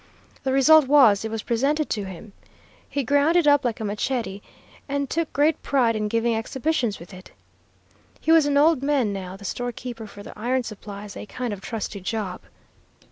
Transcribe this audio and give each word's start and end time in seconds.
The 0.41 0.51
result 0.51 0.87
was, 0.87 1.23
it 1.23 1.29
was 1.29 1.43
presented 1.43 1.87
to 1.91 2.05
him. 2.05 2.33
He 2.89 3.03
ground 3.03 3.35
it 3.35 3.45
up 3.45 3.63
like 3.63 3.79
a 3.79 3.83
machette, 3.85 4.41
and 4.89 5.07
took 5.07 5.31
great 5.31 5.61
pride 5.61 5.95
in 5.95 6.07
giving 6.07 6.33
exhibitions 6.33 6.97
with 6.97 7.13
it. 7.13 7.29
He 8.19 8.31
was 8.31 8.47
an 8.47 8.57
old 8.57 8.81
man 8.81 9.13
now, 9.13 9.37
the 9.37 9.45
storekeeper 9.45 10.07
for 10.07 10.23
the 10.23 10.33
iron 10.35 10.63
supplies, 10.63 11.15
a 11.15 11.27
kind 11.27 11.53
of 11.53 11.61
trusty 11.61 11.99
job. 12.01 12.41